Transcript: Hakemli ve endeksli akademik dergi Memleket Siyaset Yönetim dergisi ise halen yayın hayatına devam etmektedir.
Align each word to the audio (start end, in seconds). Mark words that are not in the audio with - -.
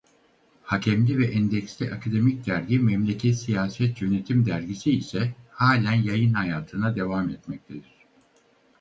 Hakemli 0.63 1.17
ve 1.19 1.27
endeksli 1.27 1.93
akademik 1.93 2.45
dergi 2.45 2.79
Memleket 2.79 3.35
Siyaset 3.35 4.01
Yönetim 4.01 4.45
dergisi 4.45 4.91
ise 4.91 5.35
halen 5.49 5.93
yayın 6.01 6.33
hayatına 6.33 6.95
devam 6.95 7.29
etmektedir. 7.29 7.93